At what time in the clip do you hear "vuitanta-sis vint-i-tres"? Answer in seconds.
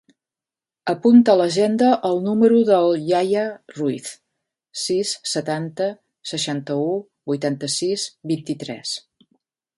7.33-8.99